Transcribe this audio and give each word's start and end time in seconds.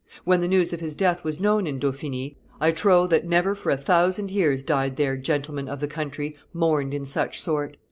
When 0.25 0.41
the 0.41 0.47
news 0.47 0.73
of 0.73 0.79
his 0.79 0.95
death 0.95 1.23
was 1.23 1.39
known 1.39 1.67
in 1.67 1.77
Dauphiny, 1.77 2.35
I 2.59 2.71
trow 2.71 3.05
that 3.05 3.27
never 3.29 3.53
for 3.53 3.69
a 3.69 3.77
thousand 3.77 4.31
years 4.31 4.63
died 4.63 4.95
there 4.95 5.15
gentleman 5.15 5.69
of 5.69 5.79
the 5.79 5.87
country 5.87 6.35
mourned 6.53 6.95
in 6.95 7.05
such 7.05 7.39
sort. 7.39 7.77